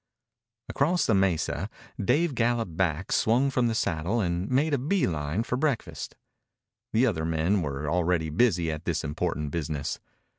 Across 0.67 1.05
the 1.05 1.13
mesa 1.13 1.69
Dave 2.03 2.33
galloped 2.33 2.75
back, 2.75 3.11
swung 3.11 3.51
from 3.51 3.67
the 3.67 3.75
saddle, 3.75 4.19
and 4.19 4.49
made 4.49 4.73
a 4.73 4.79
bee 4.79 5.05
line 5.05 5.43
for 5.43 5.57
breakfast. 5.57 6.15
The 6.91 7.05
other 7.05 7.23
men 7.23 7.61
were 7.61 7.87
already 7.87 8.31
busy 8.31 8.71
at 8.71 8.85
this 8.85 9.03
important 9.03 9.51
business. 9.51 9.99